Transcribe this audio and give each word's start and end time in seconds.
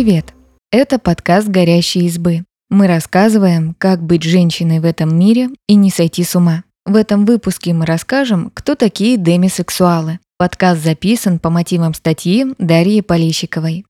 Привет! 0.00 0.32
Это 0.70 1.00
подкаст 1.00 1.48
«Горящие 1.48 2.04
избы». 2.04 2.44
Мы 2.70 2.86
рассказываем, 2.86 3.74
как 3.76 4.00
быть 4.00 4.22
женщиной 4.22 4.78
в 4.78 4.84
этом 4.84 5.18
мире 5.18 5.48
и 5.66 5.74
не 5.74 5.90
сойти 5.90 6.22
с 6.22 6.36
ума. 6.36 6.62
В 6.86 6.94
этом 6.94 7.26
выпуске 7.26 7.74
мы 7.74 7.84
расскажем, 7.84 8.52
кто 8.54 8.76
такие 8.76 9.16
демисексуалы. 9.16 10.20
Подкаст 10.38 10.84
записан 10.84 11.40
по 11.40 11.50
мотивам 11.50 11.94
статьи 11.94 12.46
Дарьи 12.58 13.00
Полищиковой. 13.00 13.86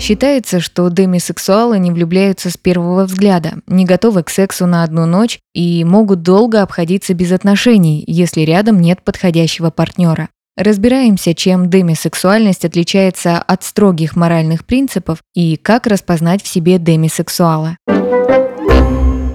Считается, 0.00 0.60
что 0.60 0.88
демисексуалы 0.88 1.78
не 1.78 1.90
влюбляются 1.90 2.48
с 2.48 2.56
первого 2.56 3.04
взгляда, 3.04 3.58
не 3.66 3.84
готовы 3.84 4.22
к 4.22 4.30
сексу 4.30 4.64
на 4.64 4.84
одну 4.84 5.04
ночь 5.04 5.38
и 5.52 5.84
могут 5.84 6.22
долго 6.22 6.62
обходиться 6.62 7.12
без 7.12 7.30
отношений, 7.30 8.02
если 8.06 8.40
рядом 8.40 8.80
нет 8.80 9.02
подходящего 9.02 9.68
партнера. 9.68 10.30
Разбираемся, 10.56 11.34
чем 11.34 11.68
демисексуальность 11.68 12.64
отличается 12.64 13.38
от 13.38 13.62
строгих 13.62 14.16
моральных 14.16 14.64
принципов 14.64 15.18
и 15.34 15.56
как 15.56 15.86
распознать 15.86 16.42
в 16.42 16.48
себе 16.48 16.78
демисексуала. 16.78 17.76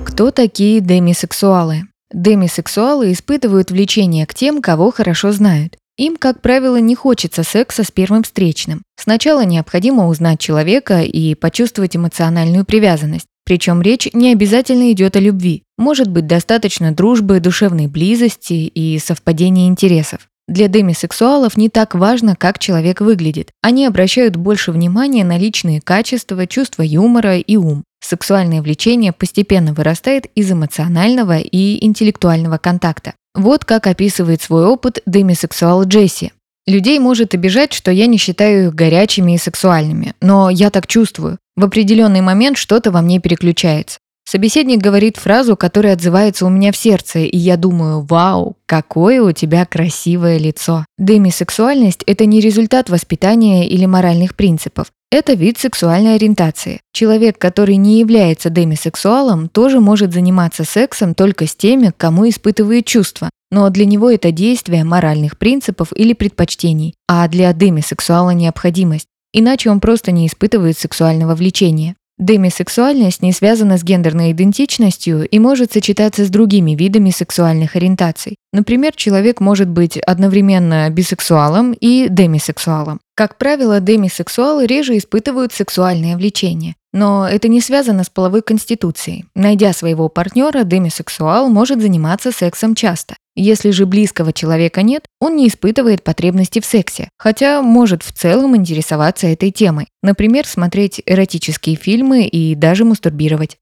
Кто 0.03 0.31
такие 0.31 0.79
демисексуалы? 0.79 1.83
Демисексуалы 2.11 3.11
испытывают 3.11 3.69
влечение 3.69 4.25
к 4.25 4.33
тем, 4.33 4.63
кого 4.63 4.91
хорошо 4.91 5.31
знают. 5.31 5.77
Им, 5.97 6.17
как 6.17 6.41
правило, 6.41 6.77
не 6.77 6.95
хочется 6.95 7.43
секса 7.43 7.83
с 7.83 7.91
первым 7.91 8.23
встречным. 8.23 8.81
Сначала 8.99 9.45
необходимо 9.45 10.07
узнать 10.07 10.39
человека 10.39 11.01
и 11.01 11.35
почувствовать 11.35 11.95
эмоциональную 11.95 12.65
привязанность. 12.65 13.27
Причем 13.45 13.83
речь 13.83 14.07
не 14.13 14.31
обязательно 14.31 14.91
идет 14.91 15.15
о 15.15 15.19
любви. 15.19 15.63
Может 15.77 16.09
быть 16.09 16.25
достаточно 16.25 16.91
дружбы, 16.91 17.39
душевной 17.39 17.85
близости 17.85 18.53
и 18.53 18.97
совпадения 18.97 19.67
интересов. 19.67 20.30
Для 20.51 20.67
демисексуалов 20.67 21.55
не 21.55 21.69
так 21.69 21.95
важно, 21.95 22.35
как 22.35 22.59
человек 22.59 22.99
выглядит. 22.99 23.51
Они 23.61 23.85
обращают 23.85 24.35
больше 24.35 24.73
внимания 24.73 25.23
на 25.23 25.37
личные 25.37 25.79
качества, 25.79 26.45
чувство 26.45 26.81
юмора 26.81 27.37
и 27.37 27.55
ум. 27.55 27.85
Сексуальное 28.03 28.61
влечение 28.61 29.13
постепенно 29.13 29.73
вырастает 29.73 30.25
из 30.35 30.51
эмоционального 30.51 31.37
и 31.37 31.85
интеллектуального 31.85 32.57
контакта. 32.57 33.13
Вот 33.33 33.63
как 33.63 33.87
описывает 33.87 34.41
свой 34.41 34.65
опыт 34.65 35.01
демисексуал 35.05 35.85
Джесси. 35.85 36.33
Людей 36.67 36.99
может 36.99 37.33
обижать, 37.33 37.71
что 37.71 37.89
я 37.89 38.07
не 38.07 38.17
считаю 38.17 38.67
их 38.67 38.75
горячими 38.75 39.35
и 39.35 39.37
сексуальными, 39.37 40.15
но 40.19 40.49
я 40.49 40.69
так 40.69 40.85
чувствую. 40.85 41.37
В 41.55 41.63
определенный 41.63 42.19
момент 42.19 42.57
что-то 42.57 42.91
во 42.91 43.01
мне 43.01 43.21
переключается. 43.21 43.99
Собеседник 44.31 44.79
говорит 44.79 45.17
фразу, 45.17 45.57
которая 45.57 45.91
отзывается 45.91 46.45
у 46.45 46.49
меня 46.49 46.71
в 46.71 46.77
сердце, 46.77 47.19
и 47.19 47.35
я 47.35 47.57
думаю, 47.57 47.99
вау, 47.99 48.55
какое 48.65 49.21
у 49.21 49.33
тебя 49.33 49.65
красивое 49.65 50.37
лицо. 50.37 50.85
Демисексуальность– 50.97 52.01
это 52.07 52.25
не 52.25 52.39
результат 52.39 52.89
воспитания 52.89 53.67
или 53.67 53.85
моральных 53.85 54.37
принципов. 54.37 54.87
Это 55.11 55.33
вид 55.33 55.57
сексуальной 55.57 56.15
ориентации. 56.15 56.79
Человек, 56.93 57.37
который 57.39 57.75
не 57.75 57.99
является 57.99 58.49
демисексуалом, 58.49 59.49
тоже 59.49 59.81
может 59.81 60.13
заниматься 60.13 60.63
сексом 60.63 61.13
только 61.13 61.45
с 61.45 61.53
теми, 61.53 61.91
кому 61.97 62.29
испытывает 62.29 62.85
чувства, 62.85 63.29
но 63.51 63.69
для 63.69 63.83
него 63.83 64.09
это 64.09 64.31
действие 64.31 64.85
моральных 64.85 65.37
принципов 65.37 65.89
или 65.93 66.13
предпочтений, 66.13 66.93
а 67.05 67.27
для 67.27 67.51
демисексуала 67.51 68.29
необходимость. 68.29 69.07
Иначе 69.33 69.69
он 69.69 69.81
просто 69.81 70.13
не 70.13 70.25
испытывает 70.25 70.77
сексуального 70.77 71.35
влечения. 71.35 71.95
Демисексуальность 72.21 73.23
не 73.23 73.33
связана 73.33 73.79
с 73.79 73.83
гендерной 73.83 74.31
идентичностью 74.31 75.27
и 75.27 75.39
может 75.39 75.73
сочетаться 75.73 76.23
с 76.23 76.29
другими 76.29 76.75
видами 76.75 77.09
сексуальных 77.09 77.75
ориентаций. 77.75 78.35
Например, 78.53 78.93
человек 78.95 79.39
может 79.39 79.67
быть 79.67 79.97
одновременно 79.97 80.87
бисексуалом 80.91 81.73
и 81.73 82.09
демисексуалом. 82.09 82.99
Как 83.15 83.39
правило, 83.39 83.79
демисексуалы 83.79 84.67
реже 84.67 84.99
испытывают 84.99 85.51
сексуальное 85.51 86.15
влечение. 86.15 86.75
Но 86.93 87.27
это 87.27 87.47
не 87.47 87.61
связано 87.61 88.03
с 88.03 88.09
половой 88.09 88.41
конституцией. 88.41 89.25
Найдя 89.33 89.71
своего 89.73 90.09
партнера, 90.09 90.63
демисексуал 90.63 91.49
может 91.49 91.81
заниматься 91.81 92.31
сексом 92.31 92.75
часто. 92.75 93.15
Если 93.33 93.71
же 93.71 93.85
близкого 93.85 94.33
человека 94.33 94.81
нет, 94.81 95.05
он 95.21 95.37
не 95.37 95.47
испытывает 95.47 96.03
потребности 96.03 96.59
в 96.59 96.65
сексе, 96.65 97.07
хотя 97.17 97.61
может 97.61 98.03
в 98.03 98.11
целом 98.11 98.57
интересоваться 98.57 99.27
этой 99.27 99.51
темой. 99.51 99.87
Например, 100.03 100.45
смотреть 100.45 101.01
эротические 101.05 101.77
фильмы 101.77 102.25
и 102.25 102.55
даже 102.55 102.83
мастурбировать. 102.83 103.55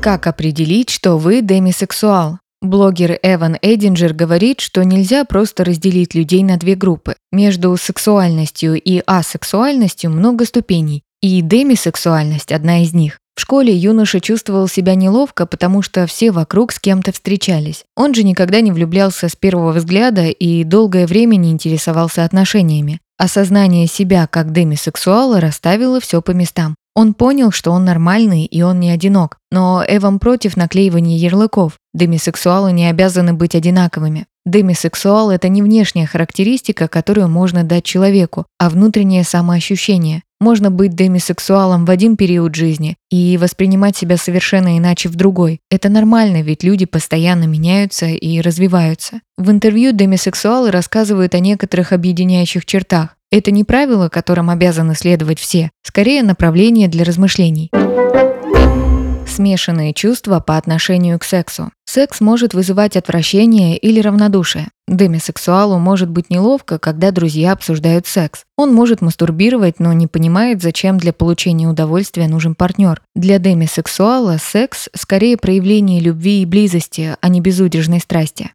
Как 0.00 0.26
определить, 0.26 0.90
что 0.90 1.16
вы 1.16 1.42
демисексуал? 1.42 2.38
Блогер 2.60 3.20
Эван 3.22 3.56
Эдинджер 3.62 4.12
говорит, 4.14 4.60
что 4.60 4.84
нельзя 4.84 5.24
просто 5.24 5.64
разделить 5.64 6.16
людей 6.16 6.42
на 6.42 6.56
две 6.56 6.74
группы. 6.74 7.14
Между 7.30 7.76
сексуальностью 7.76 8.74
и 8.74 9.00
асексуальностью 9.06 10.10
много 10.10 10.44
ступеней, 10.44 11.04
и 11.20 11.40
демисексуальность– 11.40 12.52
одна 12.52 12.82
из 12.82 12.94
них. 12.94 13.18
В 13.36 13.40
школе 13.40 13.72
юноша 13.72 14.20
чувствовал 14.20 14.66
себя 14.66 14.96
неловко, 14.96 15.46
потому 15.46 15.80
что 15.80 16.06
все 16.06 16.32
вокруг 16.32 16.72
с 16.72 16.80
кем-то 16.80 17.12
встречались. 17.12 17.84
Он 17.96 18.12
же 18.12 18.24
никогда 18.24 18.60
не 18.60 18.72
влюблялся 18.72 19.28
с 19.28 19.36
первого 19.36 19.72
взгляда 19.72 20.26
и 20.26 20.64
долгое 20.64 21.06
время 21.06 21.36
не 21.36 21.52
интересовался 21.52 22.24
отношениями. 22.24 23.00
Осознание 23.16 23.86
себя 23.86 24.26
как 24.26 24.52
демисексуала 24.52 25.40
расставило 25.40 26.00
все 26.00 26.20
по 26.20 26.32
местам. 26.32 26.74
Он 26.96 27.14
понял, 27.14 27.52
что 27.52 27.70
он 27.70 27.84
нормальный 27.84 28.44
и 28.44 28.62
он 28.62 28.80
не 28.80 28.90
одинок. 28.90 29.38
Но 29.52 29.84
Эван 29.86 30.18
против 30.18 30.56
наклеивания 30.56 31.16
ярлыков. 31.16 31.78
Демисексуалы 31.94 32.72
не 32.72 32.90
обязаны 32.90 33.34
быть 33.34 33.54
одинаковыми. 33.54 34.26
Демисексуал– 34.44 35.30
это 35.32 35.48
не 35.48 35.62
внешняя 35.62 36.06
характеристика, 36.06 36.88
которую 36.88 37.28
можно 37.28 37.62
дать 37.62 37.84
человеку, 37.84 38.46
а 38.58 38.68
внутреннее 38.68 39.22
самоощущение. 39.22 40.22
Можно 40.40 40.70
быть 40.70 40.94
демисексуалом 40.94 41.84
в 41.84 41.90
один 41.90 42.16
период 42.16 42.54
жизни 42.54 42.96
и 43.10 43.36
воспринимать 43.36 43.96
себя 43.96 44.16
совершенно 44.16 44.78
иначе 44.78 45.08
в 45.08 45.16
другой. 45.16 45.60
Это 45.70 45.88
нормально, 45.88 46.42
ведь 46.42 46.62
люди 46.62 46.86
постоянно 46.86 47.44
меняются 47.44 48.06
и 48.06 48.40
развиваются. 48.40 49.20
В 49.36 49.50
интервью 49.50 49.92
демисексуалы 49.92 50.70
рассказывают 50.70 51.34
о 51.34 51.40
некоторых 51.40 51.92
объединяющих 51.92 52.66
чертах. 52.66 53.16
Это 53.30 53.50
не 53.50 53.64
правило, 53.64 54.08
которым 54.08 54.48
обязаны 54.48 54.94
следовать 54.94 55.38
все, 55.38 55.70
скорее 55.82 56.22
направление 56.22 56.88
для 56.88 57.04
размышлений 57.04 57.70
смешанные 59.38 59.94
чувства 59.94 60.40
по 60.40 60.56
отношению 60.56 61.16
к 61.20 61.22
сексу. 61.22 61.70
Секс 61.84 62.20
может 62.20 62.54
вызывать 62.54 62.96
отвращение 62.96 63.78
или 63.78 64.00
равнодушие. 64.00 64.66
Демисексуалу 64.88 65.78
может 65.78 66.10
быть 66.10 66.28
неловко, 66.28 66.80
когда 66.80 67.12
друзья 67.12 67.52
обсуждают 67.52 68.08
секс. 68.08 68.42
Он 68.56 68.74
может 68.74 69.00
мастурбировать, 69.00 69.78
но 69.78 69.92
не 69.92 70.08
понимает, 70.08 70.60
зачем 70.60 70.98
для 70.98 71.12
получения 71.12 71.68
удовольствия 71.68 72.26
нужен 72.26 72.56
партнер. 72.56 73.00
Для 73.14 73.38
демисексуала 73.38 74.38
секс 74.40 74.88
скорее 74.96 75.36
проявление 75.36 76.00
любви 76.00 76.42
и 76.42 76.46
близости, 76.46 77.16
а 77.20 77.28
не 77.28 77.40
безудержной 77.40 78.00
страсти. 78.00 78.50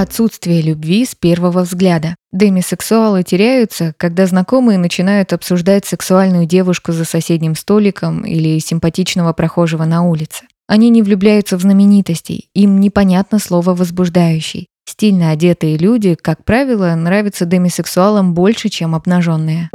Отсутствие 0.00 0.62
любви 0.62 1.04
с 1.04 1.16
первого 1.16 1.62
взгляда. 1.62 2.14
Демисексуалы 2.30 3.24
теряются, 3.24 3.94
когда 3.96 4.28
знакомые 4.28 4.78
начинают 4.78 5.32
обсуждать 5.32 5.86
сексуальную 5.86 6.46
девушку 6.46 6.92
за 6.92 7.04
соседним 7.04 7.56
столиком 7.56 8.24
или 8.24 8.60
симпатичного 8.60 9.32
прохожего 9.32 9.86
на 9.86 10.04
улице. 10.04 10.44
Они 10.68 10.88
не 10.90 11.02
влюбляются 11.02 11.56
в 11.56 11.62
знаменитостей, 11.62 12.48
им 12.54 12.78
непонятно 12.78 13.40
слово 13.40 13.74
«возбуждающий». 13.74 14.68
Стильно 14.88 15.32
одетые 15.32 15.76
люди, 15.76 16.14
как 16.14 16.44
правило, 16.44 16.94
нравятся 16.94 17.44
демисексуалам 17.44 18.34
больше, 18.34 18.68
чем 18.68 18.94
обнаженные. 18.94 19.68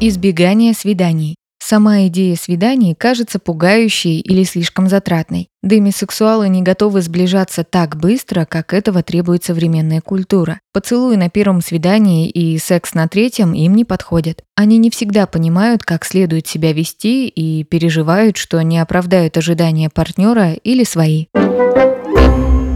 Избегание 0.00 0.72
свиданий. 0.72 1.36
Сама 1.72 2.06
идея 2.08 2.36
свиданий 2.36 2.94
кажется 2.94 3.38
пугающей 3.38 4.20
или 4.20 4.44
слишком 4.44 4.90
затратной. 4.90 5.48
Демисексуалы 5.62 6.50
не 6.50 6.60
готовы 6.60 7.00
сближаться 7.00 7.64
так 7.64 7.96
быстро, 7.96 8.44
как 8.44 8.74
этого 8.74 9.02
требует 9.02 9.42
современная 9.42 10.02
культура. 10.02 10.60
Поцелуи 10.74 11.16
на 11.16 11.30
первом 11.30 11.62
свидании 11.62 12.28
и 12.28 12.58
секс 12.58 12.92
на 12.92 13.08
третьем 13.08 13.54
им 13.54 13.74
не 13.74 13.86
подходят. 13.86 14.44
Они 14.54 14.76
не 14.76 14.90
всегда 14.90 15.26
понимают, 15.26 15.82
как 15.82 16.04
следует 16.04 16.46
себя 16.46 16.74
вести 16.74 17.26
и 17.26 17.64
переживают, 17.64 18.36
что 18.36 18.60
не 18.60 18.78
оправдают 18.78 19.38
ожидания 19.38 19.88
партнера 19.88 20.52
или 20.52 20.84
свои. 20.84 21.28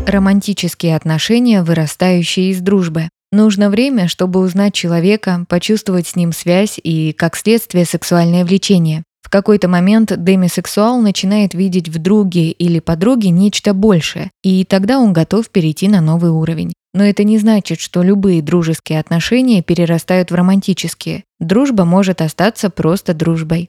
Романтические 0.07 0.97
отношения, 0.97 1.63
вырастающие 1.63 2.49
из 2.49 2.63
дружбы. 2.63 3.11
Нужно 3.37 3.69
время, 3.69 4.09
чтобы 4.09 4.41
узнать 4.41 4.73
человека, 4.73 5.45
почувствовать 5.51 6.07
с 6.07 6.17
ним 6.17 6.33
связь 6.33 6.81
и, 6.83 7.13
как 7.13 7.37
следствие, 7.37 7.85
сексуальное 7.85 8.47
влечение. 8.47 9.03
В 9.21 9.29
какой-то 9.29 9.69
момент 9.69 10.11
демисексуал 10.17 11.03
начинает 11.03 11.53
видеть 11.53 11.91
в 11.91 11.99
друге 11.99 12.51
или 12.51 12.81
подруге 12.81 13.29
нечто 13.29 13.75
большее, 13.75 14.31
и 14.43 14.65
тогда 14.65 14.99
он 14.99 15.13
готов 15.13 15.51
перейти 15.51 15.87
на 15.87 16.01
новый 16.01 16.31
уровень. 16.31 16.73
Но 16.95 17.05
это 17.05 17.25
не 17.25 17.37
значит, 17.37 17.79
что 17.79 18.03
любые 18.03 18.41
дружеские 18.41 19.01
отношения 19.01 19.61
перерастают 19.61 20.31
в 20.31 20.35
романтические. 20.35 21.25
Дружба 21.39 21.85
может 21.85 22.23
остаться 22.23 22.71
просто 22.71 23.13
дружбой. 23.13 23.69